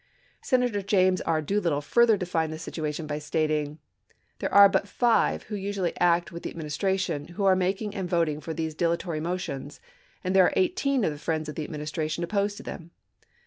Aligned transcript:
Senator 0.41 0.81
James 0.81 1.21
E. 1.27 1.41
Doolittle 1.41 1.79
further 1.79 2.17
defined 2.17 2.49
p. 2.49 2.55
ids. 2.55 2.63
the 2.63 2.71
situation 2.71 3.05
by 3.05 3.19
stating," 3.19 3.77
there 4.39 4.51
are 4.51 4.67
but 4.67 4.87
five 4.87 5.43
who 5.43 5.55
usually 5.55 5.95
act 5.99 6.31
with 6.31 6.41
the 6.41 6.49
Administration 6.49 7.25
who 7.27 7.45
are 7.45 7.55
mak 7.55 7.83
ing 7.83 7.93
and 7.93 8.09
voting 8.09 8.41
for 8.41 8.51
these 8.55 8.73
dilatory 8.73 9.19
motions, 9.19 9.79
and 10.23 10.35
there 10.35 10.45
are 10.45 10.53
eighteen 10.55 11.03
of 11.03 11.11
the 11.11 11.19
friends 11.19 11.47
of 11.49 11.53
the 11.53 11.63
Administration 11.65 12.23
opposed 12.23 12.57
to 12.57 12.63
them." 12.63 12.89